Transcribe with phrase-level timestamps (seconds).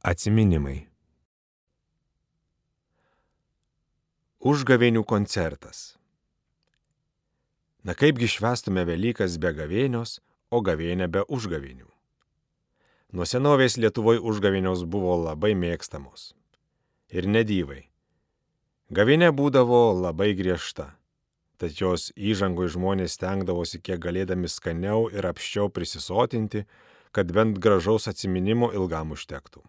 [0.02, 0.90] Atsiminimai.
[4.42, 5.94] Užgavėnių koncertas.
[7.86, 10.18] Na kaipgi švestume Velykas be gavėnios,
[10.50, 11.94] o gavėnė be užgavėnių.
[13.14, 16.34] Nuo senovės Lietuvoje užgavėnios buvo labai mėgstamos.
[17.14, 17.94] Ir nedyvai.
[18.94, 20.92] Gavinė būdavo labai griežta,
[21.58, 26.68] tad jos įžangoj žmonės stengdavosi kiek galėdami skaniau ir apščiau prisisotinti,
[27.10, 29.64] kad bent gražaus atsiminimo ilgam užtektų.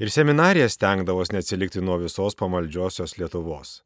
[0.00, 3.82] Ir seminarija stengdavos neatsilikti nuo visos pamaldžiosios Lietuvos.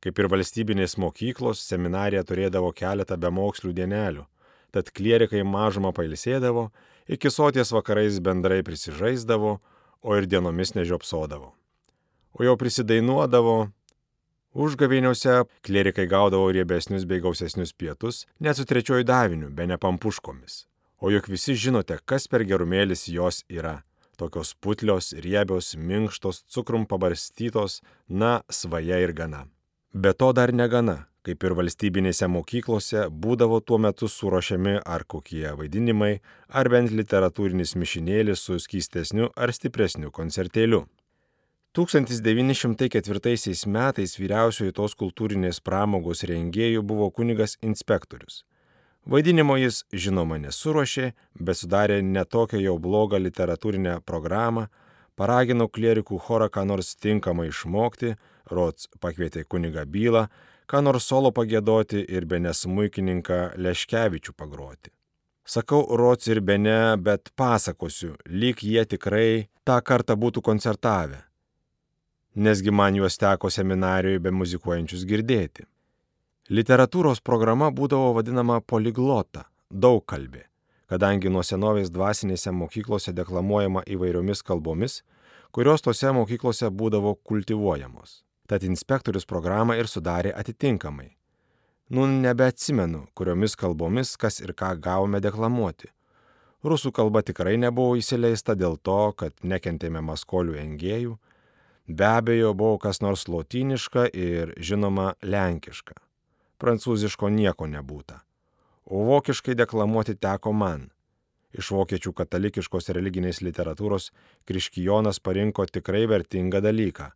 [0.00, 4.24] Kaip ir valstybinės mokyklos, seminarija turėdavo keletą bemokslių dienelių,
[4.72, 6.70] tad klierikai mažumą pailsėdavo,
[7.06, 9.58] iki soties vakarais bendrai prisižaisdavo,
[10.02, 11.52] o ir dienomis nežiopsodavo.
[12.36, 13.56] O jau prisidainuodavo,
[14.56, 20.64] užgavėniuose klerikai gaudavo riebesnius bei gausesnius pietus, net su trečioju daviniu, be nepampuškomis.
[21.00, 23.82] O juk visi žinote, kas per gerumėlis jos yra.
[24.16, 29.44] Tokios putlios, riebios, minkštos, cukrum pabarstytos, na, svaja ir gana.
[29.94, 36.20] Be to dar negana, kaip ir valstybinėse mokyklose, būdavo tuo metu surošiami ar kokie vaidinimai,
[36.48, 40.84] ar bent literatūrinis mišinėlis su skystesniu ar stipresniu koncertėliu.
[41.76, 48.44] 1904 metais vyriausioji tos kultūrinės pramogos rengėjų buvo kunigas inspektorius.
[49.06, 54.66] Vaidinimo jis, žinoma, nesurošė, bet sudarė netokią jau blogą literatūrinę programą,
[55.20, 58.16] paragino klierikų chorą ką nors tinkamai išmokti,
[58.50, 60.26] Rots pakvietė kunigą bylą,
[60.66, 64.90] ką nors solo pagėdoti ir be nesmuikininką Leškevičių pagroti.
[65.46, 71.22] Sakau Rots ir be ne, bet pasakosiu, lyg jie tikrai tą kartą būtų koncertavę.
[72.36, 75.64] Nesgi man juos teko seminarijoje be muzikuojančius girdėti.
[76.50, 80.44] Literatūros programa būdavo vadinama poliglota, daug kalbė,
[80.90, 85.00] kadangi nuo senovės dvasinėse mokyklose deklamuojama įvairiomis kalbomis,
[85.54, 88.25] kurios tose mokyklose būdavo kultivuojamos.
[88.46, 91.08] Tad inspektorius programą ir sudarė atitinkamai.
[91.90, 95.90] Nu, nebeatsimenu, kuriomis kalbomis kas ir ką gavome deklamuoti.
[96.66, 101.16] Rusų kalba tikrai nebuvo įsileista dėl to, kad nekentėme maskolių engėjų,
[101.86, 105.98] be abejo buvo kas nors lotyniška ir, žinoma, lenkiška.
[106.62, 108.22] Prancūziško nieko nebūta.
[108.86, 110.88] O vokiškai deklamuoti teko man.
[111.54, 114.10] Iš vokiečių katalikiškos religinės literatūros
[114.46, 117.12] Kriškijonas parinko tikrai vertingą dalyką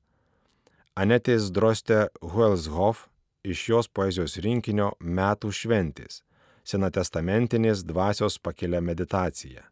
[0.99, 3.05] Anetės Droste Huelshof
[3.47, 6.23] iš jos poezijos rinkinio Metų šventės-
[6.71, 9.63] senatestamentinės dvasios pakelia meditacija.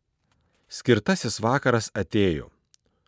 [0.68, 2.50] Skirtasis vakaras atėjo.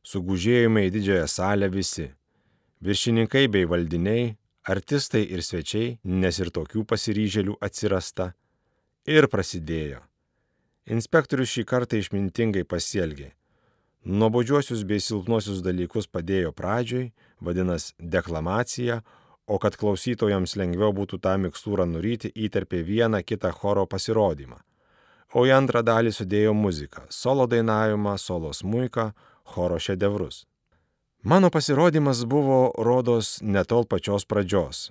[0.02, 2.10] Sugužėjome į didžiąją salę visi-
[2.84, 8.34] viršininkai bei valdiniai, artistai ir svečiai, nes ir tokių pasiryžėlių atsirasta.
[9.06, 10.00] Ir prasidėjo.
[10.86, 13.32] Inspektorius šį kartą išmintingai pasielgė
[14.04, 19.00] nuobodžiuosius bei silpnuosius dalykus padėjo pradžioj, vadinasi deklamacija,
[19.46, 24.60] o kad klausytojams lengviau būtų tą mikstūrą nuryti, įterpė vieną kitą choro pasirodymą.
[25.34, 29.12] O į antrą dalį sudėjo muziką- solo dainavimą, solo smuiką,
[29.44, 30.46] choro šedevrus.
[31.22, 34.90] Mano pasirodymas buvo, rodos, netol pačios pradžios.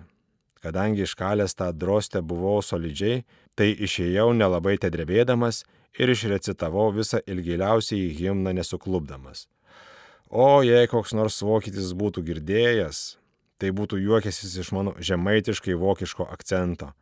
[0.61, 3.23] Kadangi iškalęs tą drostę buvau solidžiai,
[3.55, 5.63] tai išėjau nelabai tedrebėdamas
[5.97, 9.47] ir išrecitavau visą ilgiausiai himną nesuklubdamas.
[10.29, 13.17] O jei koks nors vokietis būtų girdėjęs,
[13.57, 16.93] tai būtų juokęsis iš mano žemaitiškai vokiško akcento.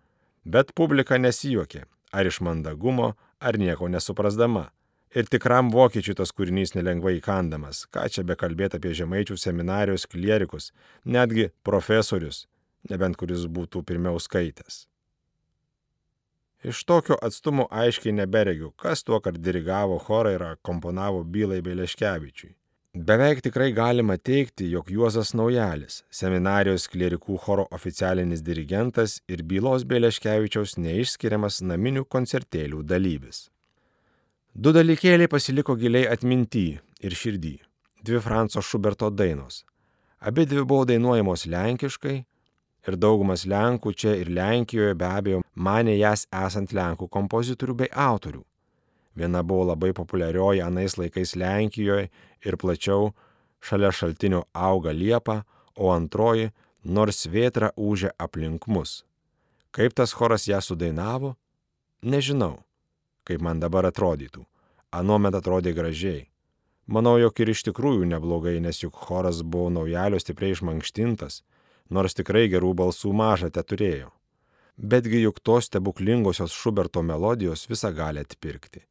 [0.48, 1.84] Bet publika nesijuokė,
[2.16, 4.70] ar iš mandagumo, ar nieko nesuprasdama.
[5.16, 10.72] Ir tikram vokiečiui tas kūrinys nelengvai įkandamas, ką čia bekalbėti apie žemaičių seminarijos klierikus,
[11.04, 12.46] netgi profesorius,
[12.92, 14.86] nebent kuris būtų pirmiau skaitęs.
[16.68, 22.50] Iš tokio atstumo aiškiai neberegiu, kas tuo kart dirigavo chorą ir komponavo bylai Beleškevičiui.
[23.08, 30.76] Beveik tikrai galima teikti, jog Juozas Naujalis, seminarijos klierikų choro oficialinis dirigentas ir bylos Beleškevičiaus
[30.84, 33.46] neišskiriamas naminių koncertėlių dalyvis.
[34.54, 36.68] Du dalykėliai pasiliko giliai atminty
[37.00, 37.58] ir širdį.
[38.04, 39.64] Dvi Franco Šuberto dainos.
[40.20, 42.18] Abi dvi buvo dainuojamos lenkiškai,
[42.88, 48.44] ir daugumas Lenkų čia ir Lenkijoje be abejo mane jas esant Lenkų kompozitorių bei autorių.
[49.18, 52.10] Viena buvo labai populiarioji anais laikais Lenkijoje
[52.46, 53.12] ir plačiau
[53.60, 55.44] šalia šaltinio auga liepa,
[55.76, 56.52] o antroji
[56.84, 59.04] nors vėtra užė aplink mus.
[59.72, 61.36] Kaip tas choras ją sudainavo?
[62.02, 62.64] Nežinau,
[63.26, 64.46] kaip man dabar atrodytų.
[64.94, 66.28] Anuomet atrodė gražiai.
[66.88, 71.42] Manau, jog ir iš tikrųjų neblogai, nes juk choras buvo naujalio stipriai išmankštintas,
[71.90, 74.12] nors tikrai gerų balsų mažą te turėjo.
[74.78, 78.84] Betgi juk tos stebuklingosios Šuberto melodijos visą gali atpirkti.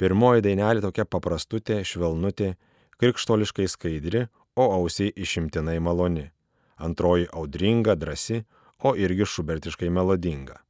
[0.00, 2.54] Pirmoji dainelė tokia paprastutė, švelnutė,
[2.96, 6.30] krikštoliškai skaidri, o ausiai išimtinai maloni.
[6.80, 8.44] Antroji audringa, drasi,
[8.80, 10.62] o irgi šubertiškai melodinga.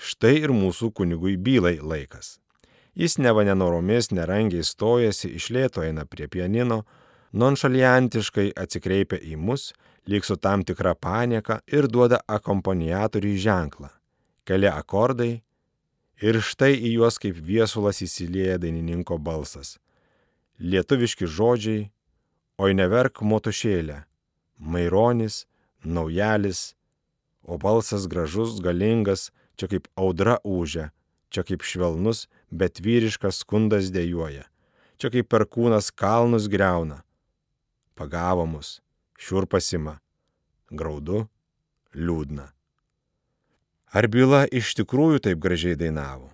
[0.00, 2.38] Štai ir mūsų kunigui bylai laikas.
[2.96, 6.82] Jis neva nenoromis, nerangiai stojasi, išlėto eina prie pianino,
[7.32, 9.70] nonšaliantiškai atsikreipia į mus,
[10.06, 13.88] lyg su tam tikra panieka ir duoda akompaniatoriui ženklą.
[14.44, 15.42] Keli akordai
[16.22, 19.78] ir štai į juos kaip viesulas įsilieja dainininko balsas.
[20.58, 21.90] Lietuviški žodžiai,
[22.58, 24.02] oi neverk motušėlę,
[24.58, 25.46] maironis,
[25.82, 26.74] naujalis,
[27.42, 30.90] o balsas gražus, galingas, čia kaip audraūžia,
[31.30, 34.46] čia kaip švelnus, bet vyriškas skundas dėjuoja,
[34.98, 37.02] čia kaip perkūnas kalnus greuna.
[37.98, 38.81] Pagavo mus,
[39.22, 39.98] šiurpasima,
[40.70, 41.26] graudu,
[41.94, 42.48] liūdna.
[43.92, 46.30] Ar byla iš tikrųjų taip gražiai dainavo?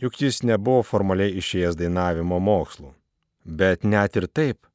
[0.00, 2.94] Juk jis nebuvo formaliai išėjęs dainavimo mokslų.
[3.44, 4.66] Bet net ir taip,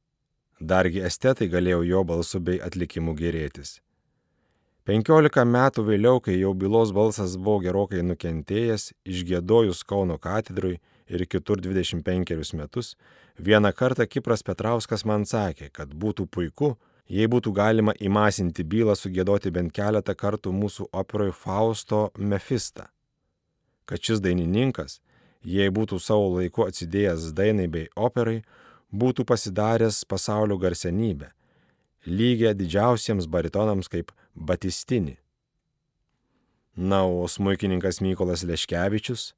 [0.59, 3.79] dargi estetai galėjo jo balsu bei atlikimu gerėtis.
[4.85, 10.79] Penkiolika metų vėliau, kai jau bylos balsas buvo gerokai nukentėjęs, išgėdojus Kauno katedrui
[11.09, 12.93] ir kitur 25 metus,
[13.37, 16.75] vieną kartą Kipras Petrauskas man sakė, kad būtų puiku,
[17.09, 22.85] jei būtų galima įmasinti bylą sugėdoti bent keletą kartų mūsų operoje Fausto Mefistą.
[23.89, 24.99] Kad šis dainininkas,
[25.41, 28.43] jei būtų savo laiku atsidėjęs dainai bei operai,
[28.93, 31.31] būtų pasidaręs pasaulio garsenybę,
[32.05, 35.17] lygia didžiausiems baritonams kaip Batistini.
[36.75, 39.33] Na, o smūkininkas Mykolas Leškevičius,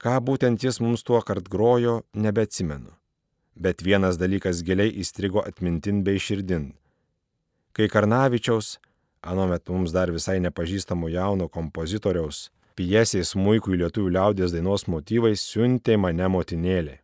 [0.00, 2.94] ką būtent jis mums tuo kart grojo, nebeatsimenu.
[3.54, 6.70] Bet vienas dalykas giliai įstrigo atmintin bei širdin.
[7.72, 8.74] Kai Karnavičiaus,
[9.24, 15.96] anuomet mums dar visai nepažįstamo jauno kompozitoriaus, pjesės muikų į lietuvių liaudės dainos motyvais siuntė
[15.96, 16.98] mane motinėlė.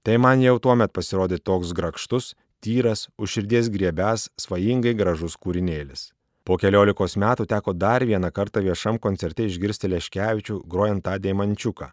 [0.00, 2.30] Tai man jau tuo met pasirodė toks grakštus,
[2.64, 6.14] tyras, už širdies griebęs, svajingai gražus kūrinėlis.
[6.48, 11.90] Po keliolikos metų teko dar vieną kartą viešam koncerte išgirsti Leškevičių grojant tą deimančiuką.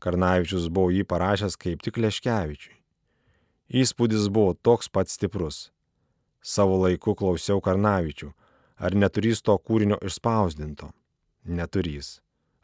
[0.00, 2.72] Karnavičius buvo jį parašęs kaip tik Leškevičiui.
[3.84, 5.73] Įspūdis buvo toks pat stiprus.
[6.44, 8.26] Savo laiku klausiau Karnavičių,
[8.76, 10.90] ar neturys to kūrinio išspausdinto.
[11.48, 12.18] Neturys.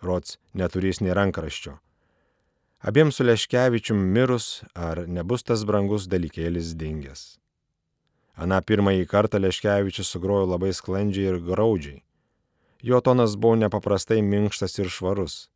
[0.04, 1.78] Rots neturys nei rankraščio.
[2.84, 7.22] Abiems su Leškevičium mirus, ar nebus tas brangus dalykėlis dingęs.
[8.36, 12.02] Ana pirmąjį kartą Leškevičius sugrojo labai sklandžiai ir graudžiai.
[12.84, 15.48] Jo tonas buvo nepaprastai minkštas ir švarus.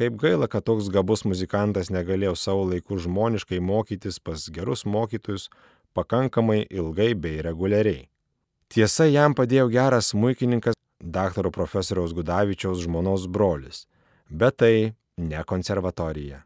[0.00, 5.50] Kaip gaila, kad toks gabus muzikantas negalėjo savo laiku žmoniškai mokytis pas gerus mokytojus
[5.94, 8.06] pakankamai ilgai bei reguliariai.
[8.70, 13.86] Tiesa, jam padėjo geras muikininkas daktaro profesoriaus Gudavičiaus žmonos brolis,
[14.30, 16.44] bet tai ne konservatorija.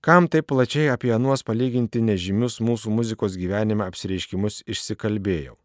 [0.00, 5.58] Kam taip plačiai apie anuos palyginti nežymius mūsų muzikos gyvenime apsireiškimus išsikalbėjau?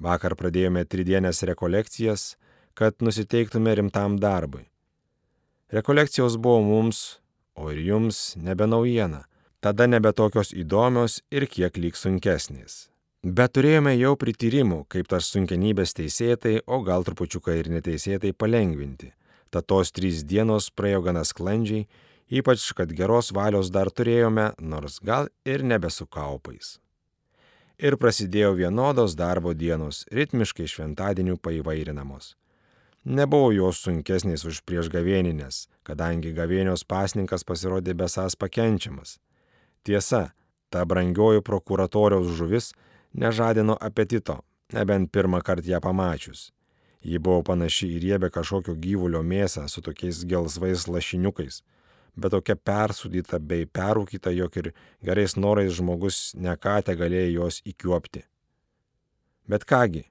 [0.00, 2.38] Vakar pradėjome tridienės rekolekcijas,
[2.72, 4.64] kad nusiteiktume rimtam darbui.
[5.76, 7.20] Rekolekcijos buvo mums,
[7.52, 9.26] o ir jums nebe naujiena,
[9.60, 12.88] tada nebe tokios įdomios ir kiek lyg sunkesnės.
[13.24, 19.12] Bet turėjome jau prityrimų, kaip tas sunkenybės teisėtai, o gal trupučiuką ir neteisėtai palengvinti.
[19.54, 21.84] Tad tos trys dienos praėjo gana sklandžiai,
[22.26, 26.80] ypač kad geros valios dar turėjome, nors gal ir nebesukaupais.
[27.78, 32.32] Ir prasidėjo vienodos darbo dienos, ritmiškai šventadienių paivairinamos.
[33.04, 39.20] Nebuvo jos sunkesnės už priešgavėninės, kadangi gavėnios pasninkas pasirodė besas pakenčiamas.
[39.86, 40.32] Tiesa,
[40.66, 42.72] ta brangioji prokuratoriaus žuvis
[43.14, 44.40] nežadino apetito,
[44.74, 46.48] nebent pirmą kartą ją pamačius.
[47.04, 51.60] Ji buvo panaši į riebę kažkokio gyvulio mėsą su tokiais gelsvais lašiniukais,
[52.16, 54.70] bet tokia persudyta bei perūkyta, jog ir
[55.04, 58.24] gerais norais žmogus nekate galėjo jos įkjuopti.
[59.44, 60.06] Bet kągi,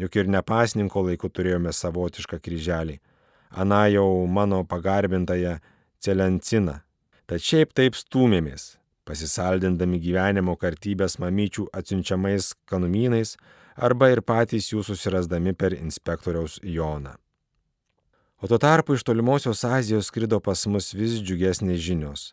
[0.00, 2.96] juk ir nepasninko laiku turėjome savotišką kryželį,
[3.50, 5.58] ana jau mano pagarbintąją
[6.00, 6.80] celenciną.
[7.28, 13.36] Tad šiaip taip stūmėmės, pasisaldindami gyvenimo kartybės mamyčių atsiunčiamais kanumynais
[13.78, 17.14] arba ir patys jų susirasdami per inspektoriaus Joną.
[18.42, 22.32] O tuo tarpu iš tolimosios Azijos skrido pas mus vis džiugesnės žinios.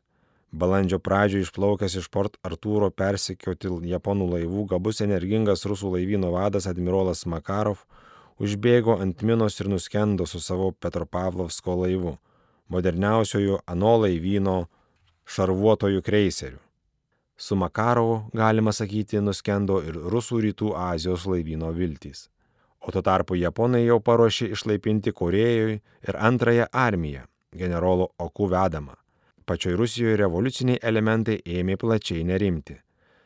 [0.55, 7.25] Balandžio pradžioje išplaukęs iš Port Artūro persekioti japonų laivų gabus energingas rusų laivyno vadas admirolas
[7.25, 7.81] Makarov
[8.39, 12.17] užbėgo ant minos ir nuskendo su savo Petropavlovsko laivu,
[12.69, 14.57] moderniausiojo ano laivyno
[15.25, 16.64] šarvuotojų kreiserių.
[17.37, 22.29] Su Makarovu, galima sakyti, nuskendo ir Rusų rytų Azijos laivyno viltys.
[22.79, 28.95] O tuo tarpu Japonai jau paruošė išlaipinti Korejoje ir antrąją armiją, generolo Oku vedamą.
[29.45, 32.79] Pačioj Rusijoje revoliuciniai elementai ėmė plačiai nerimti.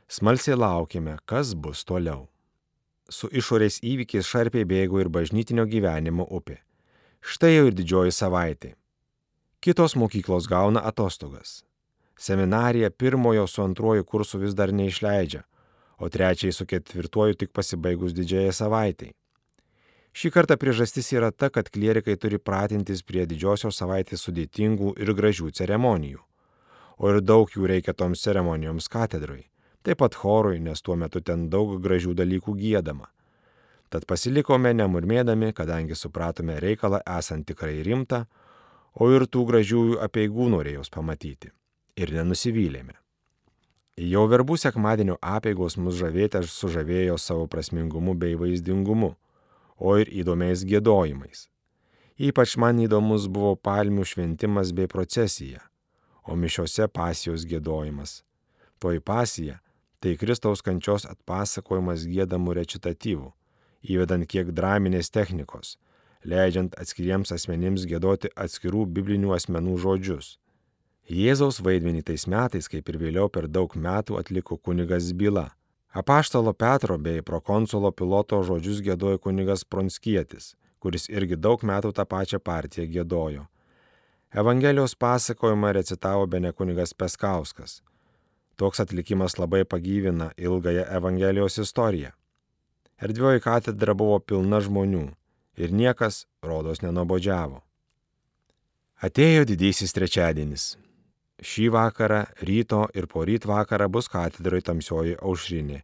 [0.10, 2.26] Smalsiai laukime, kas bus toliau.
[3.10, 6.58] Su išorės įvykiais šarpiai bėgo ir bažnytinio gyvenimo upė.
[7.22, 8.74] Štai jau ir didžioji savaitė.
[9.62, 11.60] Kitos mokyklos gauna atostogas.
[12.20, 15.44] Seminarija pirmojo su antruoju kursu vis dar neišleidžia,
[15.98, 19.14] o trečiai su ketvirtuoju tik pasibaigus didžiąją savaitėj.
[20.12, 25.48] Šį kartą priežastis yra ta, kad klierikai turi pratintis prie didžiosios savaitės sudėtingų ir gražių
[25.60, 26.20] ceremonijų.
[27.00, 29.46] O ir daug jų reikia toms ceremonijoms katedrai.
[29.88, 33.08] Taip pat chorui, nes tuo metu ten daug gražių dalykų gėdama.
[33.90, 38.26] Tad pasilikome nemurmėdami, kadangi supratome reikalą esant tikrai rimtą,
[39.00, 41.54] o ir tų gražiųjų apieigų norėjos pamatyti
[42.00, 42.96] ir nenusivylėme.
[44.00, 49.10] Jau verbų sekmadienio apėgos mus žavėti aš sužavėjo savo prasmingumu bei vaizdingumu,
[49.76, 51.50] o ir įdomiais gėdojimais.
[52.20, 55.60] Ypač man įdomus buvo palmių šventimas bei procesija,
[56.24, 58.24] o mišiose pasijos gėdojimas.
[58.80, 59.60] Toji pasija-
[60.00, 63.34] tai Kristaus kančios atpasakojimas gėdamų recitatyvų,
[63.84, 65.76] įvedant kiek draminės technikos,
[66.24, 70.38] leidžiant atskiriems asmenims gėdoti atskirų biblinių asmenų žodžius
[71.10, 75.48] Jėzaus vaidmenį tais metais, kaip ir vėliau per daug metų atliko kunigas Byla.
[75.90, 82.38] Apaštalo Petro bei prokonsulo piloto žodžius gėdojo kunigas Pronskietis, kuris irgi daug metų tą pačią
[82.38, 83.48] partiją gėdojo.
[84.30, 87.82] Evangelijos pasakojimą recitavo bene kunigas Peskauskas.
[88.56, 92.12] Toks atlikimas labai pagyvina ilgąją Evangelijos istoriją.
[93.02, 95.08] Erdvioji katedra buvo pilna žmonių
[95.58, 97.64] ir niekas, rodos, nenobodžiavo.
[99.02, 100.76] Atėjo didysis trečiadienis.
[101.40, 105.78] Šį vakarą, ryto ir poryt vakarą bus katedroje tamsioji aušrinė,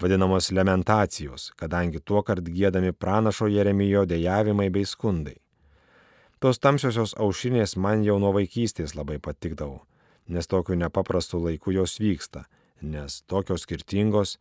[0.00, 5.38] vadinamos lamentacijos, kadangi tuo kart gėdami pranašo Jeremijo dėjavimai bei skundai.
[6.36, 9.80] Tos tamsiosios aušrinės man jau nuo vaikystės labai patikdavo,
[10.28, 12.44] nes tokiu nepaprastu laiku jos vyksta,
[12.82, 14.36] nes tokios skirtingos,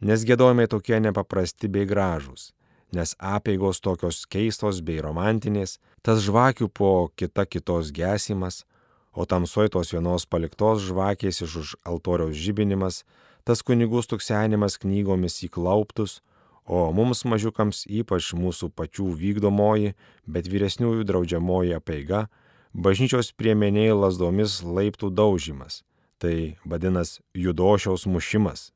[0.00, 2.50] nes gėdojimai tokie nepaprasti bei gražūs,
[2.94, 8.64] nes apėgos tokios keistos bei romantinės, tas žvakių po kita kitos gesimas,
[9.14, 13.04] o tamsoj tos vienos paliktos žvakės iš už altoriaus žibinimas,
[13.46, 16.20] tas kunigų stuksenimas knygomis įklauptus,
[16.66, 19.94] o mums mažiukams ypač mūsų pačių vykdomoji,
[20.26, 22.26] bet vyresniųjų draudžiamoji apeiga,
[22.74, 25.82] bažnyčios priemeniai lasdomis laiptų daužimas,
[26.18, 28.72] tai vadinas judošiaus mušimas.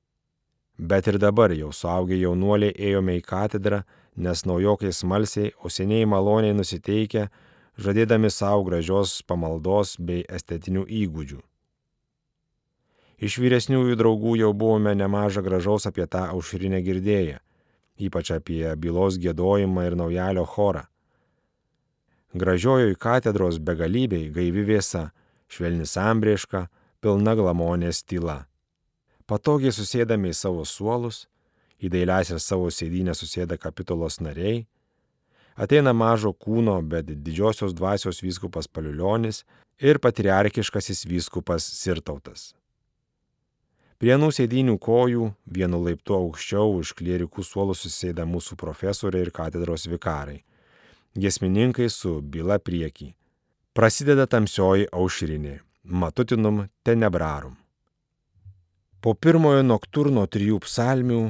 [0.79, 3.83] Bet ir dabar jau suaugę jaunuoliai ėjome į katedrą,
[4.15, 7.27] nes naujokai smalsiai, o seniai maloniai nusiteikę,
[7.79, 11.41] žadėdami savo gražios pamaldos bei estetinių įgūdžių.
[13.19, 17.41] Iš vyresniųjų draugų jau buvome nemažą gražaus apie tą aušrinę girdėję,
[17.99, 20.85] ypač apie bylos gėdojimą ir naujalio chorą.
[22.39, 25.09] Gražiojoj katedros begalybei gaivi vėsa,
[25.51, 26.69] švelni sambrieška,
[27.01, 28.45] pilna glamonės tyla.
[29.27, 31.27] Patogiai susėdami į savo suolus,
[31.83, 34.67] į dailiasias savo sėdynę susėda kapitulos nariai,
[35.59, 39.43] ateina mažo kūno, bet didžiosios dvasios vyskupas Paliulionis
[39.83, 42.53] ir patriarkiškasis vyskupas Sirtautas.
[43.99, 49.89] Prie anų sėdinių kojų, vienu laiptu aukščiau už klierikų suolų susėda mūsų profesoriai ir katedros
[49.91, 50.45] vikarai.
[51.19, 53.11] Gesmininkai su byla priekį.
[53.75, 55.59] Prasideda tamsioji aušrinė.
[55.83, 57.57] Matutinum tenebrarum.
[59.03, 61.21] Po pirmojo nokturno trijų psalmių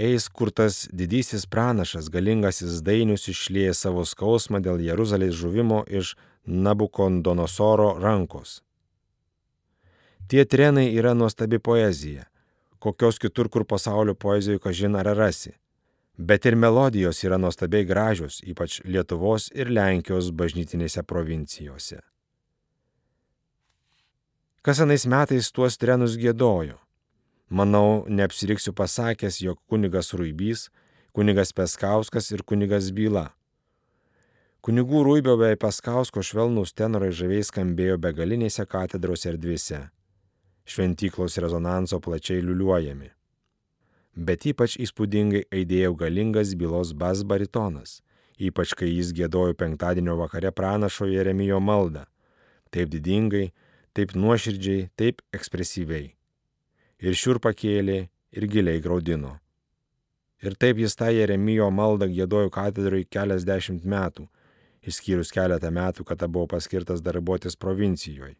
[0.00, 6.16] eis, kur tas didysis pranašas, galingasis dainius išlėja savo skausmą dėl Jeruzalės žuvimo iš
[6.46, 8.60] Nabukondonosoro rankos.
[10.30, 12.24] Tie trenai yra nuostabi poezija,
[12.78, 15.56] kokios kitur kur pasaulio poezijoje kažin ar rasi.
[16.16, 22.00] Bet ir melodijos yra nuostabiai gražios, ypač Lietuvos ir Lenkijos bažnytinėse provincijose.
[24.60, 26.76] Kas anais metais tuos trenus gėdojo?
[27.50, 30.68] Manau, neapsiriksiu pasakęs, jog kunigas Ruibys,
[31.12, 33.32] kunigas Peskauskas ir kunigas Byla.
[34.62, 39.80] Kunigų Ruibio bei Paskausko švelnūs tenorai žaviai skambėjo begalinėse katedros erdvėse.
[40.62, 43.10] Šventyklos rezonanso plačiai liuliuojami.
[44.14, 47.98] Bet ypač įspūdingai aidėjo galingas bylos bas baritonas,
[48.38, 52.06] ypač kai jis gėdojo penktadienio vakare pranašo Jeremijo maldą.
[52.70, 53.48] Taip didingai,
[53.96, 56.12] taip nuoširdžiai, taip ekspresyviai.
[57.00, 58.02] Ir šiurpa kėlė,
[58.36, 59.38] ir giliai graudino.
[60.40, 64.28] Ir taip jis tą Jeremijo maldą gėdojo katedroje keliasdešimt metų,
[64.88, 68.36] išskyrus keletą metų, kada buvo paskirtas darbuotis provincijoje.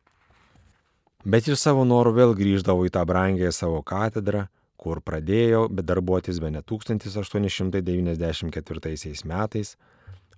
[1.25, 4.47] Bet jis savo norų vėl grįždavo į tą brangęją savo katedrą,
[4.81, 9.77] kur pradėjo bedarbuotis be ne 1894 metais,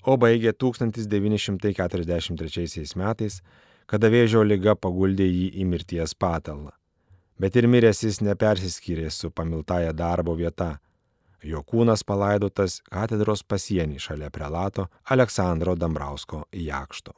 [0.03, 3.43] o baigė 1943 metais,
[3.87, 6.82] kada vėžio lyga paguldė jį į mirties patalą.
[7.43, 10.77] Bet ir miręs jis nepersiskyrė su pamiltaja darbo vieta.
[11.43, 17.17] Jo kūnas palaidotas katedros pasienį šalia prelato Aleksandro Dambrausko jakšto.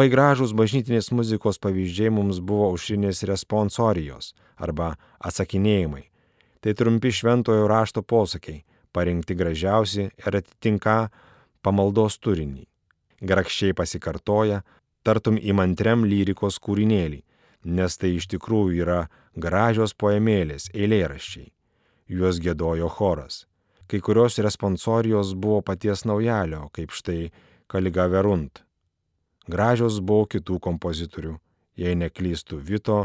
[0.00, 4.94] Labai gražūs bažnytinės muzikos pavyzdžiai mums buvo aušrinės responsorijos arba
[5.28, 6.06] atsakinėjimai.
[6.64, 8.62] Tai trumpi šventojo rašto posakiai,
[8.96, 10.94] parinkti gražiausi ir atitinka
[11.60, 12.64] pamaldos turinį.
[13.20, 14.62] Grakščiai pasikartoja,
[15.04, 17.20] tartum įmantriam lyrikos kūrinėlį,
[17.68, 19.02] nes tai iš tikrųjų yra
[19.36, 21.52] gražios poemėlės, eilėraščiai.
[22.08, 23.44] Juos gėdojo choras.
[23.84, 27.34] Kai kurios responsorijos buvo paties naujalio, kaip štai
[27.68, 28.64] Kaliga Verunt
[29.50, 31.34] Gražios buvo kitų kompozitorių,
[31.80, 32.98] jei neklystų Vito,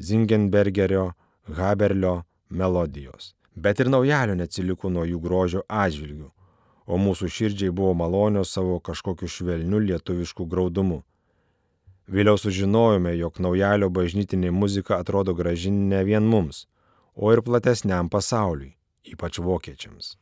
[0.00, 1.12] Zingenbergerio,
[1.58, 3.34] Haberlio melodijos.
[3.54, 6.30] Bet ir naujalio neatsiliko nuo jų grožio atžvilgių,
[6.86, 11.02] o mūsų širdžiai buvo malonios savo kažkokiu švelniu lietuvišku graudumu.
[12.08, 16.66] Vėliau sužinojome, jog naujalio bažnytinė muzika atrodo graži ne vien mums,
[17.14, 18.72] o ir platesniam pasauliui,
[19.12, 20.16] ypač vokiečiams.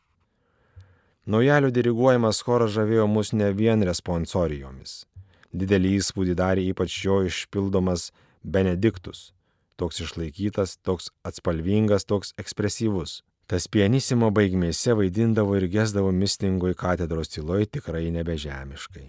[1.30, 5.04] Naujalio diriguojamas choras žavėjo mus ne vien responsorijomis
[5.52, 8.10] didelį įspūdį darė ypač jo išpildomas
[8.42, 9.32] Benediktus.
[9.76, 13.22] Toks išlaikytas, toks atspalvingas, toks ekspresyvus.
[13.50, 19.08] Tas pianissimo baigmėse vaidindavo ir gesdavo mistingoj katedros tyloj tikrai nebežemiškai.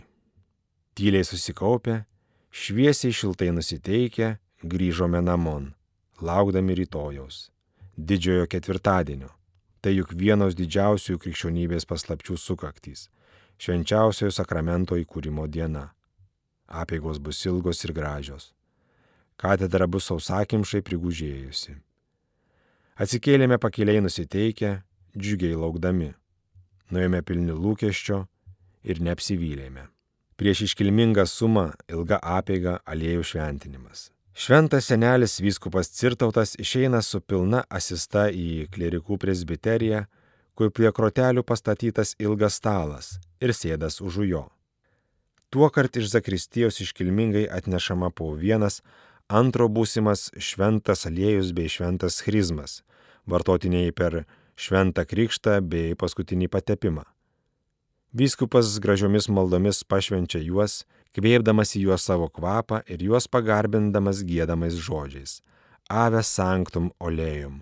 [0.97, 1.99] Tyliai susikaupę,
[2.49, 4.32] šviesiai šiltai nusiteikę,
[4.65, 5.69] grįžome namon,
[6.25, 7.51] laukdami rytojaus,
[7.97, 9.30] didžiojo ketvirtadienio.
[9.82, 13.10] Tai juk vienos didžiausių krikščionybės paslapčių sukaktys-
[13.62, 15.93] švenčiausiojo sakramento įkūrimo diena.
[16.71, 18.51] Apėgos bus ilgos ir gražios.
[19.36, 21.75] Katedra bus sausakimšai prigužėjusi.
[23.01, 24.75] Atsikėlėme pakeliai nusiteikę,
[25.17, 26.12] džiugiai laukdami.
[26.91, 28.25] Nuėjome pilni lūkesčio
[28.84, 29.88] ir neapsivylėme.
[30.38, 34.10] Prieš iškilmingą sumą ilga apėga aliejų šventinimas.
[34.34, 40.05] Šventas senelis vyskupas Cirtautas išeina su pilna asista į klerikų presbiteriją,
[40.55, 44.45] kur prie krotelių pastatytas ilgas stalas ir sėdas už jo.
[45.51, 48.77] Tuo kart iš Zakristijos iškilmingai atnešama po vienas
[49.27, 52.77] antro būsimas šventas aliejus bei šventas chrizmas,
[53.27, 54.21] vartotiniai per
[54.55, 57.03] šventą krikštą bei paskutinį patepimą.
[58.15, 60.85] Vyskupas gražiomis maldomis pašvenčia juos,
[61.19, 65.41] kvėpdamas į juos savo kvapą ir juos pagarbindamas gėdamais žodžiais.
[65.91, 67.59] Ave sanctum olejum,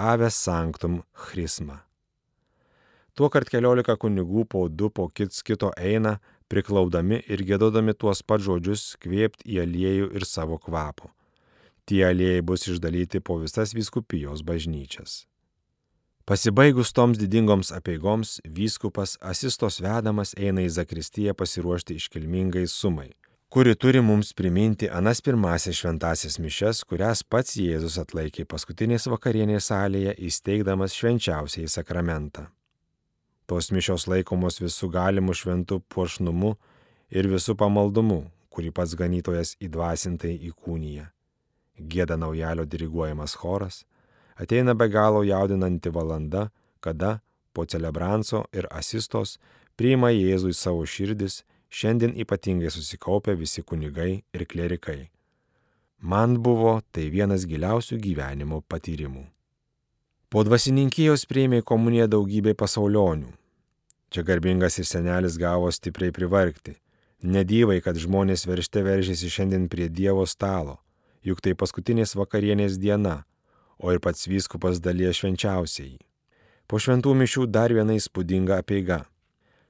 [0.00, 1.82] ave sanctum chrisma.
[3.12, 6.16] Tuo kart keliolika kunigų po du po kits kito eina,
[6.48, 11.12] priklaudami ir gėdodami tuos pat žodžius kvėpti į aliejų ir savo kvapo.
[11.88, 15.24] Tie aliejai bus išdalyti po visas vyskupijos bažnyčias.
[16.28, 23.14] Pasibaigus toms didingoms apieigoms, vyskupas asistos vedamas eina į Zakristiją pasiruošti iškilmingai sumai,
[23.48, 30.12] kuri turi mums priminti anas pirmasias šventasias mišes, kurias pats Jėzus atlaikė paskutinės vakarienės salėje
[30.28, 32.50] įsteigdamas švenčiausiai sakramentą.
[33.48, 36.50] Tos mišios laikomos visų galimų šventų puošnumu
[37.08, 41.06] ir visų pamaldumu, kurį pats ganytojas įdvasintai įkūnyje.
[41.78, 43.86] Gėda naujalio diriguojamas choras,
[44.36, 46.50] ateina be galo jaudinanti valanda,
[46.84, 47.20] kada
[47.56, 49.38] po celebranso ir asistos
[49.78, 55.08] priima Jėzui savo širdis, šiandien ypatingai susikaupę visi kunigai ir klerikai.
[55.98, 59.24] Man buvo tai vienas giliausių gyvenimo patyrimų.
[60.28, 63.30] Po dvasininkijos prieimė komuniją daugybė pasaulionių.
[64.12, 66.74] Čia garbingas ir senelis gavo stipriai privarkti.
[67.24, 70.74] Nedyvai, kad žmonės veršte veržėsi šiandien prie Dievo stalo,
[71.24, 73.22] juk tai paskutinės vakarienės diena,
[73.80, 75.96] o ir pats vyskupas dalyje švenčiausiai.
[76.68, 79.06] Po šventų mišių dar viena įspūdinga apieiga.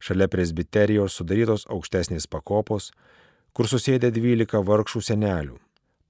[0.02, 2.90] Šalia presbiterijos sudarytos aukštesnės pakopos,
[3.54, 5.54] kur susėdė dvylika vargšų senelių.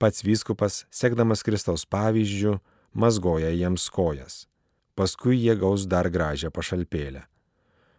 [0.01, 2.57] Pats vyskupas, sekdamas Kristaus pavyzdžių,
[2.93, 4.47] mazgoja jiems kojas.
[4.95, 7.25] Paskui jie gaus dar gražią pašalpėlę.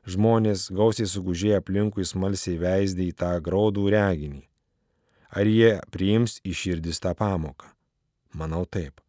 [0.10, 4.46] Žmonės gausiai sugužėję aplinkui smalsiai veisdė į tą graudų reginį.
[5.30, 7.70] Ar jie priims į širdis tą pamoką?
[8.34, 9.00] Manau taip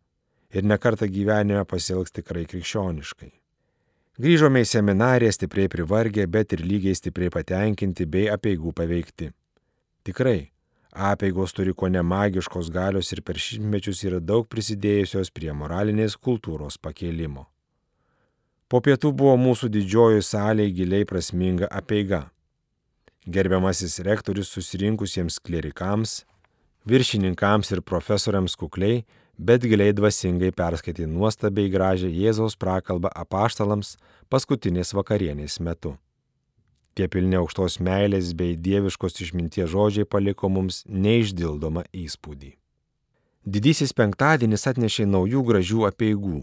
[0.51, 3.31] ir nekartą gyvenime pasielgs tikrai krikščioniškai.
[4.21, 9.31] Grįžome į seminariją stipriai privargę, bet ir lygiai stipriai patenkinti bei apieigų paveikti.
[10.05, 10.51] Tikrai,
[10.93, 17.47] apieigos turi ko nemagiškos galios ir per šimtmečius yra daug prisidėjusios prie moralinės kultūros pakėlimo.
[18.71, 22.29] Po pietų buvo mūsų didžioji salėje giliai prasminga apieiga.
[23.27, 26.25] Gerbiamasis rektorius susirinkusiems klerikams,
[26.87, 29.03] viršininkams ir profesoriams kukliai
[29.41, 33.97] bet giliai dvasingai perskaitė nuostabiai gražią Jėzaus prakalbą apaštalams
[34.33, 35.97] paskutinės vakarienės metu.
[36.95, 42.55] Tie pilni aukštos meilės bei dieviškos išminties žodžiai paliko mums neišdildomą įspūdį.
[43.47, 46.43] Didysis penktadienis atnešė naujų gražių apieigų.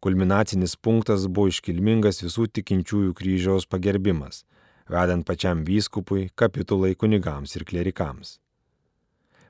[0.00, 4.44] Kulminacinis punktas buvo iškilmingas visų tikinčiųjų kryžiaus pagerbimas,
[4.88, 8.38] vedant pačiam vyskupui, kapitulai kunigams ir klerikams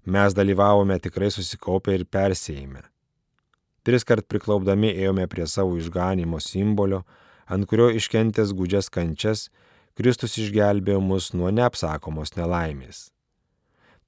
[0.05, 2.83] mes dalyvavome tikrai susikaupę ir persėjime.
[3.85, 7.05] Tris kart priklaupdami ėjome prie savo išganimo simbolio,
[7.47, 9.49] ant kurio iškentęs gudžias kančias,
[9.99, 13.11] Kristus išgelbėjo mus nuo neapsakomos nelaimės.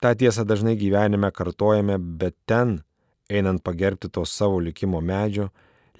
[0.03, 2.81] Ta tiesa dažnai gyvenime kartojame, bet ten,
[3.31, 5.51] einant pagerbti to savo likimo medžio,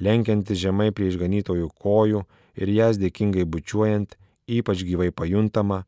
[0.03, 2.25] lenkiantis žemai prie išganytojų kojų
[2.59, 4.19] ir jas dėkingai bučiuojant,
[4.51, 5.85] ypač gyvai pajuntama,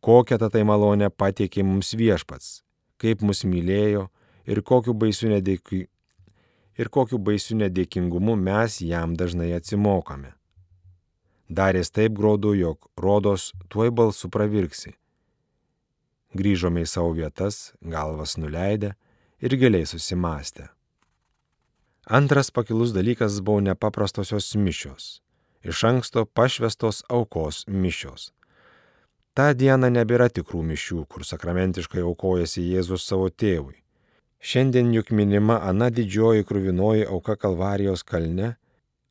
[0.00, 2.60] kokią tą tai malonę patiekė mums viešpats
[3.00, 4.08] kaip mus mylėjo
[4.50, 5.86] ir kokiu baisiu, nedėki,
[6.80, 10.34] ir kokiu baisiu nedėkingumu mes jam dažnai atsimokame.
[11.50, 14.92] Darės taip graudu, jog rodos tuoj balsu pravirksi.
[16.38, 18.92] Grįžome į savo vietas, galvas nuleidę
[19.42, 20.68] ir giliai susimastę.
[22.06, 25.08] Antras pakilus dalykas buvo nepaprastosios mišios,
[25.66, 28.30] iš anksto pašvestos aukos mišios.
[29.34, 33.80] Ta diena nebėra tikrų mišių, kur sakramentiškai aukojasi Jėzus savo tėvui.
[34.38, 38.54] Šiandien juk minima ana didžioji krūvinoji auka Kalvarijos kalne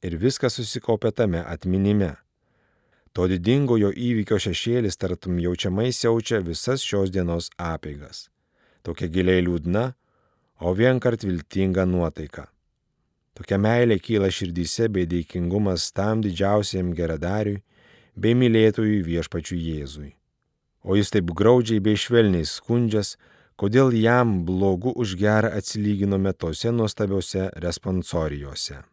[0.01, 2.15] ir viskas susikaupė tame atminime.
[3.13, 8.27] To didingojo įvykio šešėlis tartum jaučiamai siaučia visas šios dienos apeigas.
[8.85, 9.85] Tokia giliai liūdna,
[10.61, 12.47] o vienkart viltinga nuotaika.
[13.33, 17.61] Tokia meilė kyla širdyse bei dėkingumas tam didžiausiam geradariui,
[18.19, 20.11] bei mylėtojui viešpačių Jėzui.
[20.83, 23.15] O jis taip graudžiai bei švelniai skundžias,
[23.59, 28.83] kodėl jam blogu už gerą atsilyginome tose nuostabiose responsorijose.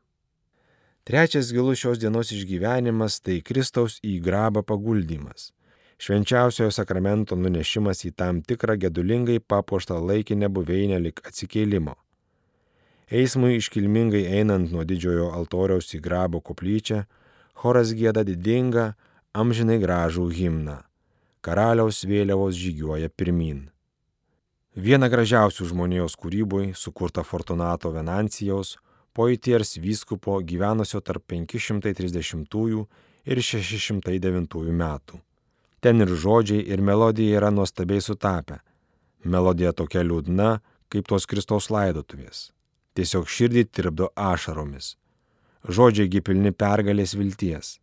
[1.06, 5.52] Trečias gilus šios dienos išgyvenimas tai Kristaus į grabą paguldymas.
[6.02, 11.94] Švenčiausiojo sakramento nunešimas į tam tikrą gedulingai papuoštą laikinę buveinę lik atsikėlimo.
[13.06, 17.04] Eismui iškilmingai einant nuo didžiojo altoriaus į grabo koplyčią,
[17.54, 18.88] choras gėda didingą,
[19.30, 20.80] amžinai gražų himną.
[21.38, 23.68] Karaliaus vėliavos žygiuoja pirmin.
[24.74, 28.74] Viena gražiausių žmonijos kūrybui sukurta Fortunato Venancijaus,
[29.16, 32.84] Poitiers vyskupo gyvenusio tarp 530
[33.24, 35.20] ir 609 metų.
[35.80, 38.60] Ten ir žodžiai, ir melodija yra nuostabiai sutapę.
[39.24, 40.58] Melodija tokia liūdna,
[40.92, 42.50] kaip tos Kristaus laidotuvės.
[42.96, 44.94] Tiesiog širdį tirpdo ašaromis.
[45.64, 47.76] Žodžiaigi pilni pergalės vilties.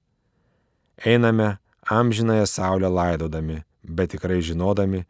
[1.02, 1.58] Einame
[1.89, 5.04] amžinąją saulę laidodami, bet tikrai žinodami,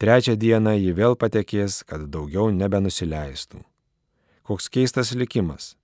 [0.00, 3.62] trečią dieną ji vėl patekės, kad daugiau nebenusileistų.
[4.48, 5.74] Koks keistas likimas.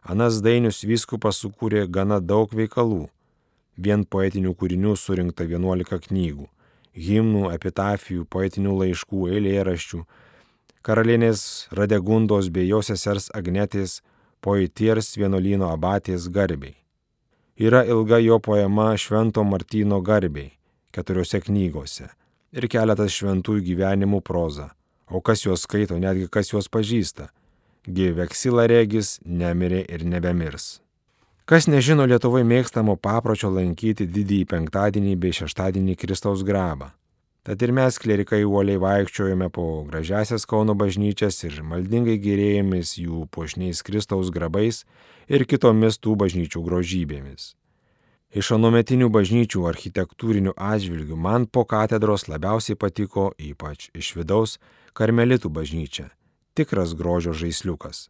[0.00, 3.02] Anas Dainius vyskupas sukūrė gana daug veikalų.
[3.76, 6.46] Vien poetinių kūrinių surinkta 11 knygų-
[7.08, 10.00] himnų, epitafijų, poetinių laiškų, eilėraščių,
[10.82, 14.00] karalienės Radegundos bei jos sesers Agnetės
[14.40, 16.76] Poitiers vienuolyno abatės garbiai.
[17.60, 20.52] Yra ilga jo poema Švento Martyno garbiai
[20.92, 22.08] keturiose knygose
[22.52, 24.70] ir keletas šventųjų gyvenimų proza.
[25.10, 27.28] O kas juos skaito, netgi kas juos pažįsta.
[27.88, 30.82] Gyveksila regis nemirė ir nebemirs.
[31.48, 36.90] Kas nežino Lietuvoje mėgstamo papročio lankyti didįjį penktadienį bei šeštadienį Kristaus grabą.
[37.48, 43.80] Tad ir mes, klerikai, uoliai vaikščiojame po gražiasias Kauno bažnyčias ir maldingai gerėjomės jų puošniais
[43.86, 44.82] Kristaus grabais
[45.24, 47.54] ir kitomis tų bažnyčių grožybėmis.
[48.36, 54.58] Iš anuometinių bažnyčių architektūrinių atžvilgių man po katedros labiausiai patiko ypač iš vidaus
[54.92, 56.10] karmelitų bažnyčia-
[56.58, 58.08] tikras grožio žaisliukas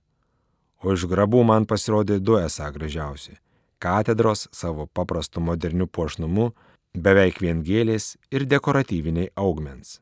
[0.82, 3.38] o iš grabų man pasirodė du esą gražiausi-
[3.84, 6.52] katedros savo paprastu moderniu puošnumu,
[6.94, 10.00] beveik viengėlės ir dekoratyviniai augmens.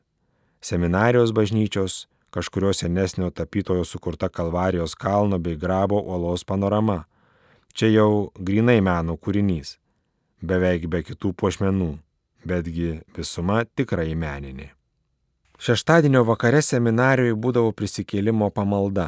[0.61, 7.05] Seminarijos bažnyčios, kažkurio senesnio tapytojo sukurta Kalvarijos kalno bei grabo uolos panorama.
[7.73, 9.77] Čia jau grinai meno kūrinys,
[10.41, 11.99] beveik be kitų puošmenų,
[12.45, 14.76] betgi visuma tikrai meninė.
[15.57, 19.07] Šeštadienio vakare seminarijoje būdavo prisikėlimo pamalda.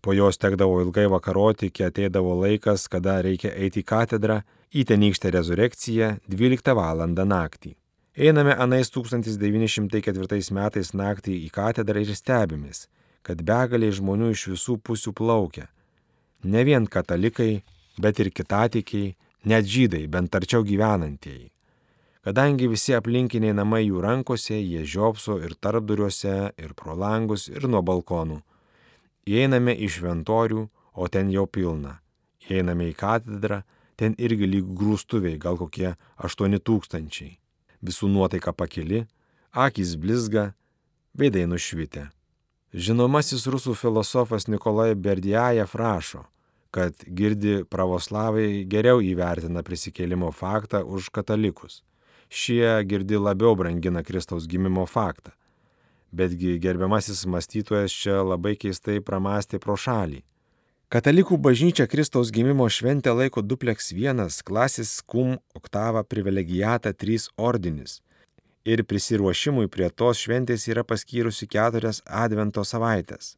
[0.00, 4.38] Po jos tekdavo ilgai vakaroti, iki ateidavo laikas, kada reikia eiti į katedrą,
[4.72, 7.04] į tenykštę rezurekciją 12 val.
[7.08, 7.74] naktį.
[8.16, 12.88] Einame anais 1904 metais naktį į katedrą ir stebimės,
[13.22, 15.68] kad begaliai žmonių iš visų pusių plaukia.
[16.44, 17.62] Ne vien katalikai,
[18.00, 21.53] bet ir kitatikiai, net žydai, bent arčiau gyvenantieji.
[22.24, 27.82] Kadangi visi aplinkiniai namai jų rankose, jie žiopso ir tarpduriuose, ir pro langus, ir nuo
[27.84, 28.38] balkonų.
[29.28, 30.64] Įeiname į šventorių,
[30.96, 31.98] o ten jau pilna.
[32.48, 33.60] Įeiname į katedrą,
[34.00, 37.36] ten irgi lyg grūstuviai, gal kokie aštuoni tūkstančiai.
[37.84, 39.04] Visų nuotaika pakili,
[39.52, 40.54] akis blizga,
[41.12, 42.08] veidai nušvitę.
[42.72, 46.24] Žinomasis rusų filosofas Nikolai Berdiajev rašo,
[46.72, 51.84] kad girdi pravoslavai geriau įvertina prisikėlimo faktą už katalikus.
[52.34, 55.30] Šie girdi labiau brangina Kristaus gimimo faktą.
[56.10, 60.24] Betgi gerbiamasis mąstytojas čia labai keistai pramastė pro šalį.
[60.90, 68.00] Katalikų bažnyčia Kristaus gimimo šventę laiko duplex vienas klasis kum oktava privilegijata 3 ordinis.
[68.66, 73.36] Ir prisiruošimui prie tos šventės yra paskyrusi keturias advento savaitės,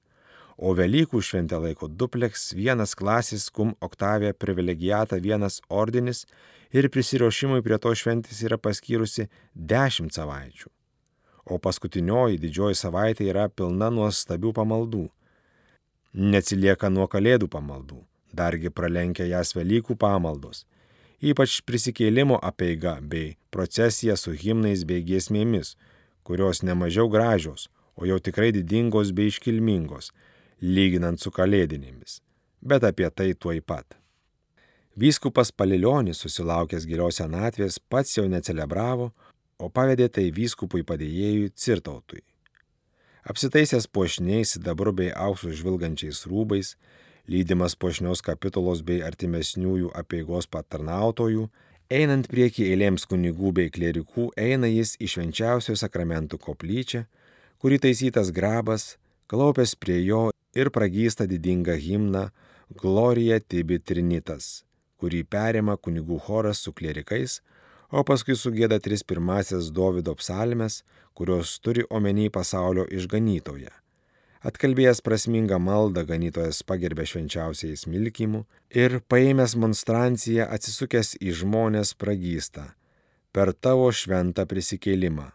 [0.56, 6.24] o Velykų šventę laiko duplex vienas klasis kum oktavė privilegijata vienas ordinis
[6.72, 10.72] ir prisiruošimui prie tos šventės yra paskyrusi dešimt savaičių
[11.46, 15.04] o paskutinioji didžioji savaitė yra pilna nuostabių pamaldų.
[16.16, 18.00] Neatsilieka nuo kalėdų pamaldų,
[18.34, 20.64] dargi pralenkia jas Velykų pamaldos,
[21.20, 25.76] ypač prisikėlimo apeiga bei procesija su himnais bei giesmėmis,
[26.26, 30.10] kurios nemažiau gražios, o jau tikrai didingos bei iškilmingos,
[30.62, 32.20] lyginant su kalėdinėmis.
[32.60, 33.96] Bet apie tai tuoj pat.
[34.96, 39.10] Vyskupas Palilionis susilaukęs gilios senatvės pats jau necelebravo,
[39.60, 42.22] o pavedė tai vyskupui padėjėjui Cirtautui.
[43.26, 46.76] Apsitaisęs pošniais sidabru bei auksų žvilgančiais rūbais,
[47.28, 51.48] lydimas pošnios kapitulos bei artimesniųjų apieigos patarnautojų,
[51.90, 57.04] einant prieki eilėms kunigų bei klerikų, eina jis į švenčiausiojo sakramentų koplyčią,
[57.58, 58.94] kuri taisytas grabas,
[59.26, 62.28] klaupęs prie jo ir pragysta didingą himną
[62.80, 64.64] Glorija Tibi Trinitas,
[64.98, 67.40] kurį perima kunigų choras su klerikais,
[67.92, 70.82] o paskui sugėda tris pirmasias Davido psalmes,
[71.14, 73.70] kurios turi omeny pasaulio išganytoje.
[74.46, 78.44] Atkalbėjęs prasmingą maldą ganytojas pagerbė švenčiausiai smilkimų
[78.82, 82.68] ir paėmęs monstranciją atsisukęs į žmonės pragysta
[83.34, 85.26] per tavo šventą prisikėlimą.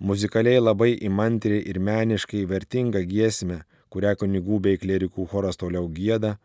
[0.00, 3.60] Muzikaliai labai įmantri ir meniškai vertinga giesmė,
[3.90, 6.36] kurią kunigų bei klerikų choras toliau gėda,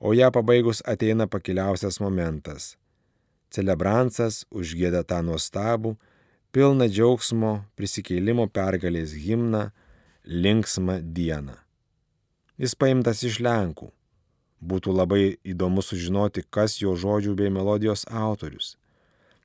[0.00, 2.76] o ją pabaigus ateina pakiliausias momentas
[3.50, 5.94] Celebransas užgėda tą nuostabų,
[6.52, 9.70] pilną džiaugsmo prisikeilimo pergalės himną
[10.24, 11.56] linksmą dieną.
[12.60, 13.88] Jis paimtas iš Lenkų.
[14.58, 18.74] Būtų labai įdomu sužinoti, kas jo žodžių bei melodijos autorius.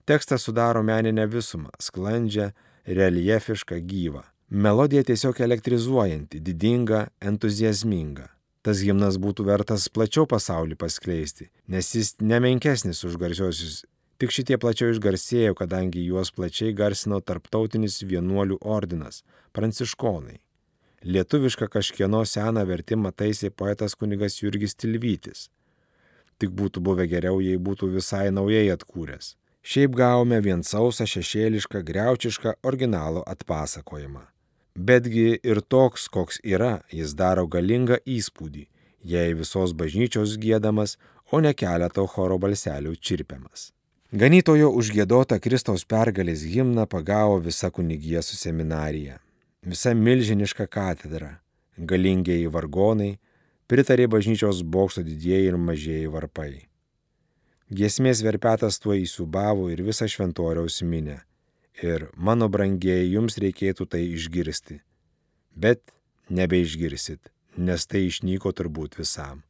[0.09, 2.49] Tekstas sudaro meninę visumą, sklandžią,
[2.83, 4.23] reljefišką, gyvą.
[4.55, 8.27] Melodija tiesiog elektrizuojanti, didinga, entuziasminga.
[8.61, 13.79] Tas gimnas būtų vertas plačiau pasaulį paskleisti, nes jis nemenkesnis už garsiosius.
[14.21, 19.23] Tik šitie plačiau išgarsėjo, kadangi juos plačiai garsino tarptautinis vienuolių ordinas-
[19.57, 20.37] pranciškonai.
[21.01, 25.49] Lietuvišką kažkieno seną vertimą taisė poetas kunigas Jurgis Tilvytis.
[26.37, 29.33] Tik būtų buvę geriau, jei būtų visai naujai atkūręs.
[29.63, 34.32] Šiaip gavome vien sausą šešėlišką, greučišką originalo atpasakojimą.
[34.75, 38.63] Betgi ir toks, koks yra, jis daro galingą įspūdį,
[39.05, 40.97] jei visos bažnyčios gėdamas,
[41.31, 43.69] o ne keleto choro balselių čirpiamas.
[44.11, 49.19] Ganytojo užgėdota Kristaus pergalės himną pagavo visa kunigija su seminarija,
[49.61, 51.37] visa milžiniška katedra,
[51.77, 53.19] galingieji vargonai,
[53.69, 56.65] pritarė bažnyčios bokšto didieji ir mažieji varpai.
[57.69, 61.21] Giesmės verpetas tuo įsubavo ir visą šventoriaus minę
[61.81, 64.79] ir mano brangieji jums reikėtų tai išgirsti.
[65.55, 65.93] Bet
[66.29, 69.43] nebeišgirsit, nes tai išnyko turbūt visam.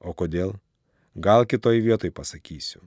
[0.00, 0.56] O kodėl?
[1.14, 2.80] Gal kitoj vietoj pasakysiu.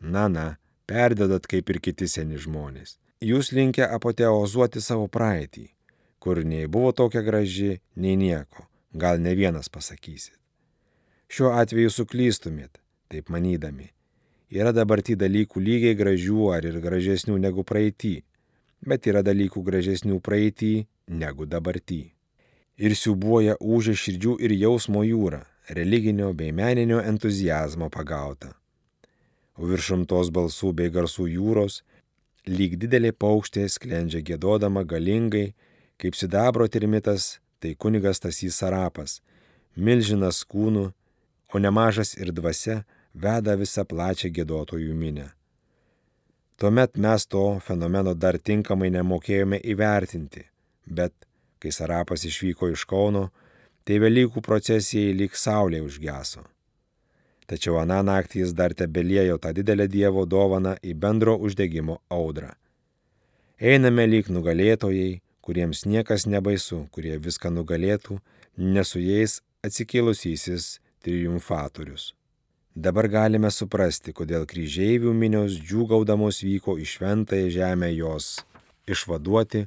[0.00, 2.98] Na, na, perdedat kaip ir kiti seni žmonės.
[3.22, 5.68] Jūs linkę apoteozuoti savo praeitį,
[6.22, 8.66] kur nei buvo tokia graži, nei nieko.
[8.94, 10.36] Gal ne vienas pasakysit.
[11.28, 12.78] Šiuo atveju suklystumėt,
[13.12, 13.90] taip manydami
[14.48, 18.14] Yra dabartį dalykų lygiai gražių ar ir gražesnių negu praeitį,
[18.80, 22.00] bet yra dalykų gražesnių praeitį negu dabartį.
[22.78, 28.54] Ir siubuoja užė širdžių ir jausmo jūra, religinio bei meninio entuzijazmo pagauta.
[29.58, 31.82] O viršum tos balsų bei garsų jūros,
[32.46, 35.52] lyg didelė paukštė sklendžia gėdodama galingai,
[36.00, 39.18] kaip sidabro termitas, tai kunigas Tasys Sarapas,
[39.76, 40.92] milžinas kūnų,
[41.52, 42.84] o nemažas ir dvasia,
[43.24, 45.28] veda visą plačią gėdotojų minę.
[46.58, 50.42] Tuomet mes to fenomeno dar tinkamai nemokėjome įvertinti,
[50.86, 51.14] bet
[51.62, 53.28] kai Sarapas išvyko iš Kauno,
[53.86, 56.42] tai Velykų procesijai lyg saulė užgeso.
[57.48, 62.50] Tačiau aną naktį jis dar tebelėjo tą didelę Dievo dovaną į bendro uždegimo audrą.
[63.58, 68.18] Einame lyg nugalėtojai, kuriems niekas nebaisu, kurie viską nugalėtų,
[68.58, 72.17] nesu jais atsikėlusysis triumfatorius.
[72.78, 78.26] Dabar galime suprasti, kodėl kryžeivių minios džiūgaudamos vyko į šventąją žemę jos
[78.86, 79.64] išvaduoti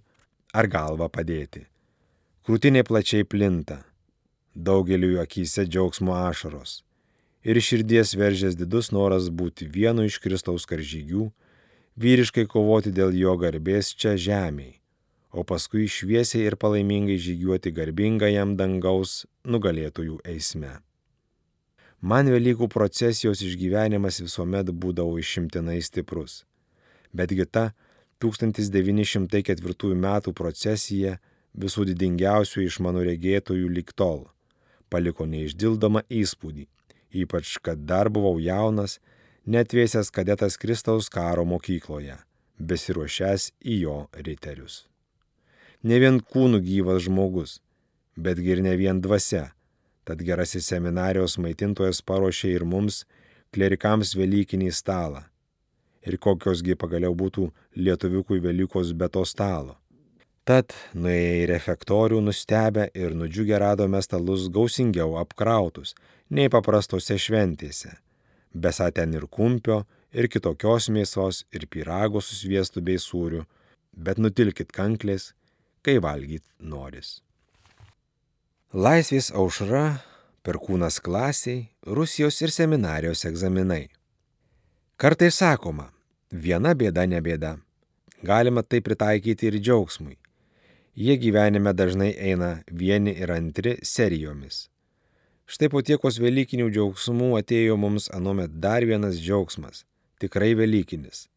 [0.55, 1.65] ar galvą padėti.
[2.47, 3.81] Krūtinė plačiai plinta,
[4.55, 6.77] daugeliu akise džiaugsmo ašaros
[7.43, 11.25] ir širdies veržės didus noras būti vienu iš Kristaus karžygių,
[11.99, 14.77] vyriškai kovoti dėl jo garbės čia žemėje,
[15.35, 20.77] o paskui šviesiai ir palaimingai žygiuoti garbingajam dangaus nugalėtojų eisme.
[22.01, 26.39] Man Velykų procesijos išgyvenimas visuomet būdavo išimtinai stiprus.
[27.13, 27.67] Betgi ta
[28.23, 31.19] 1904 metų procesija
[31.53, 34.25] visų didingiausių iš mano regėtojų lik tol
[34.91, 36.65] paliko neišdildomą įspūdį,
[37.21, 38.97] ypač kad dar buvau jaunas,
[39.45, 42.17] netvėsęs kadetas Kristaus karo mokykloje,
[42.57, 44.87] besiruošęs į jo riterius.
[45.85, 47.59] Ne vien kūnų gyvas žmogus,
[48.17, 49.51] betgi ir ne vien dvasia
[50.03, 53.03] Tad gerasis seminarijos maitintojas paruošė ir mums,
[53.53, 55.25] klerikams, Velykinį stalą.
[56.01, 59.77] Ir kokiosgi pagaliau būtų lietuviukui Velykos be to stalo.
[60.41, 65.93] Tad nuėję į refektorių nustebę ir nudžiugę radome stalus gausingiau apkrautus
[66.33, 67.93] nei paprastose šventėse.
[68.51, 73.45] Besa ten ir kumpio, ir kitokios mėsos, ir pyrago su sviestu bei sūriu,
[73.93, 75.31] bet nutilkit kanklės,
[75.85, 77.19] kai valgyt noris.
[78.71, 79.99] Laisvės aušra,
[80.47, 83.89] perkūnas klasiai, Rusijos ir seminarijos egzaminai.
[84.95, 85.89] Kartai sakoma,
[86.31, 87.57] viena bėda ne bėda.
[88.23, 90.15] Galima tai pritaikyti ir džiaugsmui.
[90.95, 94.69] Jie gyvenime dažnai eina vieni ir antri serijomis.
[95.51, 99.83] Štai po tiekos Velykinių džiaugsmų atėjo mums anuomet dar vienas džiaugsmas-
[100.23, 101.27] tikrai Velykinis.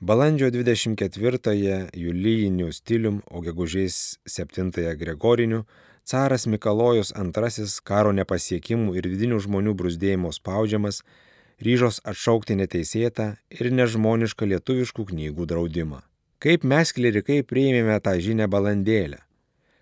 [0.00, 5.62] Balandžio 24-ąją Julijinių stilium, o gegužės 7-ąją Gregorinių
[6.04, 11.02] caras Mikalojus II karo nepasiekimų ir vidinių žmonių brusdėjimo spaudžiamas,
[11.60, 16.02] ryžos atšaukti neteisėtą ir nežmonišką lietuviškų knygų draudimą.
[16.40, 19.20] Kaip mes klerikai priėmėme tą žinę balandėlę?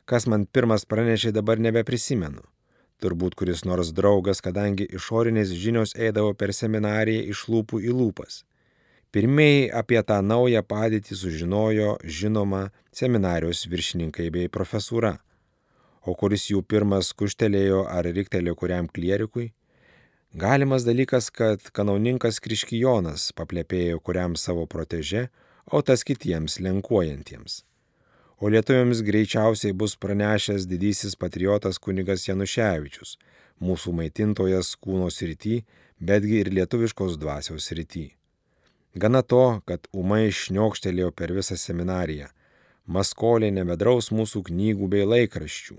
[0.08, 2.42] Kas man pirmas pranešė dabar nebeprisimenu.
[2.98, 8.42] turbūt kuris nors draugas, kadangi išorinės žinios eidavo per seminariją iš lūpų į lūpas.
[9.14, 15.14] Pirmieji apie tą naują padėtį sužinojo žinoma seminarijos viršininkai bei profesūra.
[16.08, 19.50] O kuris jų pirmas kuštelėjo ar riktelėjo kuriam klierikui?
[20.38, 25.28] Galimas dalykas, kad kanauninkas Kriškijonas paplepėjo kuriam savo proteže,
[25.68, 27.62] o tas kitiems lenkuojantiems
[28.40, 33.16] o lietuviams greičiausiai bus pranešęs didysis patriotas kunigas Januševičius,
[33.58, 35.64] mūsų maitintojas kūno srity,
[35.98, 38.06] betgi ir lietuviškos dvasios srity.
[38.94, 42.30] Gana to, kad umai šniokštelėjo per visą seminariją,
[42.86, 45.76] maskolė nebedraus mūsų knygų bei laikraščių.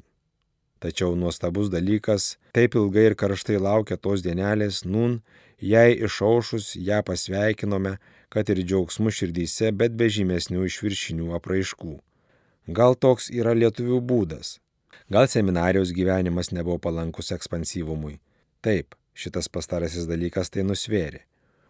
[0.79, 5.19] Tačiau nuostabus dalykas, taip ilgai ir karštai laukia tos dienelės, nun,
[5.59, 7.97] jei išaušus ją pasveikinome,
[8.31, 11.97] kad ir džiaugsmų širdyse, bet be žymesnių išviršinių apraiškų.
[12.79, 14.59] Gal toks yra lietuvių būdas.
[15.09, 18.19] Gal seminarijos gyvenimas nebuvo palankus ekspansyvumui.
[18.61, 21.25] Taip, šitas pastarasis dalykas tai nusvėrė.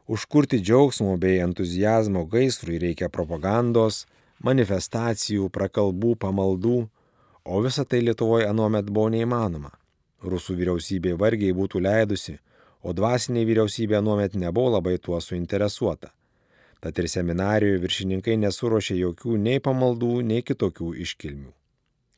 [0.09, 4.03] Užkurti džiaugsmo bei entuzijazmo gaisrui reikia propagandos,
[4.43, 6.89] manifestacijų, prakalbų, pamaldų,
[7.45, 9.71] o visa tai Lietuvoje anuomet buvo neįmanoma.
[10.23, 12.37] Rusų vyriausybė vargiai būtų leidusi,
[12.83, 16.11] o dvasinė vyriausybė anuomet nebuvo labai tuo suinteresuota.
[16.79, 21.51] Tad ir seminarijoje viršininkai nesurošė jokių nei pamaldų, nei kitokių iškilmių.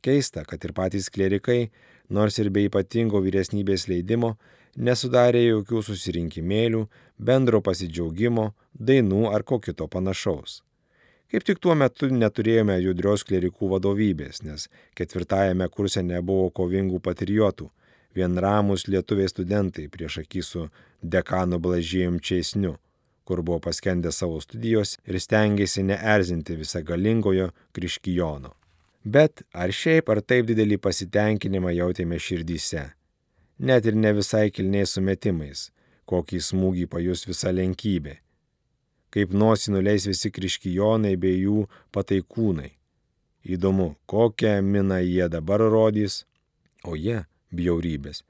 [0.01, 1.72] Keista, kad ir patys klerikai,
[2.09, 4.36] nors ir be ypatingo vyresnybės leidimo,
[4.78, 10.61] nesudarė jokių susirinkimėlių, bendro pasidžiaugimo, dainų ar ko kito panašaus.
[11.32, 14.67] Kaip tik tuo metu neturėjome judrios klerikų vadovybės, nes
[14.99, 17.69] ketvirtajame kurse nebuvo kovingų patriotų,
[18.15, 20.69] vien ramus lietuviai studentai prieš akį su
[21.01, 22.75] dekanu Blažėjum Čeisniu
[23.32, 28.51] kur buvo paskendęs savo studijos ir stengiasi neerzinti visą galingojo Kriškijono.
[29.03, 32.84] Bet ar šiaip ar taip didelį pasitenkinimą jautėme širdyse.
[33.67, 35.69] Net ir ne visai kilniais sumetimais,
[36.11, 38.17] kokį smūgį pajus visa lenkybė.
[39.12, 42.72] Kaip nosi nuleis visi Kriškijonai bei jų pataikūnai.
[43.43, 46.24] Įdomu, kokią miną jie dabar rodys,
[46.86, 48.22] o jie, bjaurybės,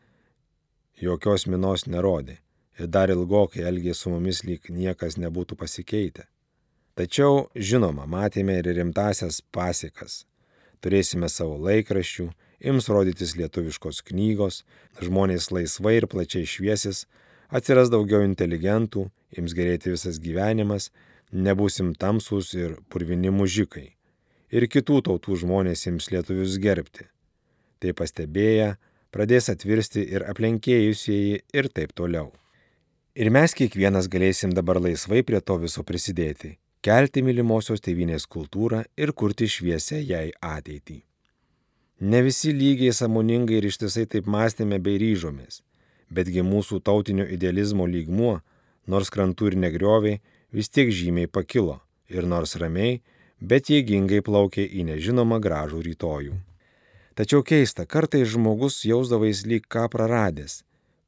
[1.02, 2.40] jokios minos nerodė
[2.80, 6.26] ir dar ilgokai elgė su mumis lyg niekas nebūtų pasikeitę.
[6.98, 10.26] Tačiau, žinoma, matėme ir rimtasias pasiekas.
[10.82, 12.28] Turėsime savo laikraščių,
[12.72, 14.64] ims rodytis lietuviškos knygos,
[15.00, 17.06] žmonės laisvai ir plačiai šviesis,
[17.52, 20.89] atsiras daugiau inteligentų, ims gerėti visas gyvenimas,
[21.32, 23.91] nebūsim tamsus ir purvini mužikai.
[24.52, 27.08] Ir kitų tautų žmonės ims lietuvius gerbti.
[27.80, 28.76] Tai pastebėję,
[29.12, 32.32] pradės atvirsti ir aplenkėjusieji ir taip toliau.
[33.16, 39.12] Ir mes kiekvienas galėsim dabar laisvai prie to viso prisidėti, kelti mylimosios tėvynės kultūrą ir
[39.12, 41.02] kurti šviesę jai ateitį.
[42.02, 45.60] Ne visi lygiai samoningai ir ištisai taip mąstėme bei ryžomės,
[46.12, 48.39] betgi mūsų tautinio idealizmo lygmuo,
[48.88, 51.80] nors krantų ir negrioviai, vis tiek žymiai pakilo
[52.12, 52.99] ir nors ramiai,
[53.39, 56.36] bet jėgingai plaukė į nežinomą gražų rytojų.
[57.16, 60.62] Tačiau keista, kartais žmogus jausdavais lyg ką praradęs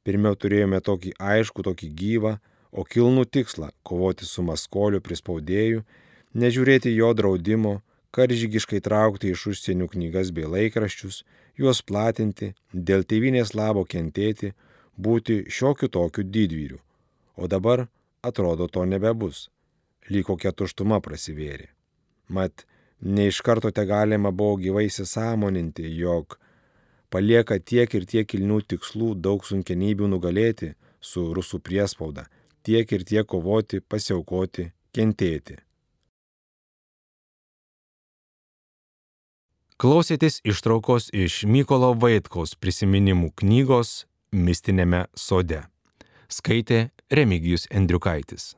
[0.04, 2.34] Pirmiau turėjome tokį aišku, tokį gyvą,
[2.76, 5.80] o kilnų tikslą- kovoti su maskoliu prispaudėju,
[6.36, 7.80] nežiūrėti jo draudimo,
[8.12, 11.24] karžygiškai traukti iš užsienių knygas bei laikraščius,
[11.56, 14.52] juos platinti, dėl tėvinės labo kentėti,
[14.96, 16.78] būti šiokiu tokiu didvyriu.
[17.36, 17.86] O dabar
[18.22, 19.48] atrodo to nebebus.
[20.10, 21.70] Lyg kokia tuštuma prasivėrė.
[22.28, 22.66] Mat,
[23.00, 26.38] ne iš karto te galima buvo gyvai įsisamoninti, jog
[27.10, 32.26] palieka tiek ir tiek kilnių tikslų daug sunkenybių nugalėti su rusų priespauda,
[32.62, 35.60] tiek ir tiek kovoti, pasiaukoti, kentėti.
[39.74, 44.04] Klausėtės ištraukos iš Mykolo Vaitkaus prisiminimų knygos
[44.34, 45.60] Mistinėme sode.
[46.26, 48.56] Skaitė Remigijus Endriukaitis.